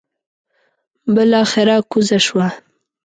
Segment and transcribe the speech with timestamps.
[1.13, 2.47] بلاخره کوزه شوه.